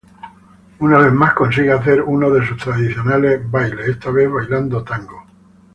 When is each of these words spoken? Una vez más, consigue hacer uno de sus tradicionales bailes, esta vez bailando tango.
Una 0.79 0.97
vez 0.97 1.13
más, 1.13 1.35
consigue 1.35 1.71
hacer 1.71 2.01
uno 2.01 2.31
de 2.31 2.43
sus 2.47 2.57
tradicionales 2.57 3.39
bailes, 3.51 3.87
esta 3.87 4.09
vez 4.09 4.27
bailando 4.31 4.83
tango. 4.83 5.27